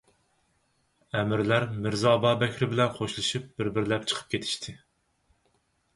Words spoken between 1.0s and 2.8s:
ئەمىرلەر مىرزا ئابابەكرى